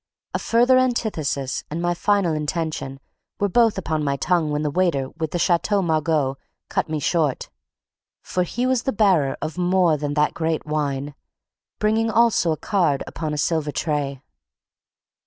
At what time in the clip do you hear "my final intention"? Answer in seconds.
1.79-2.99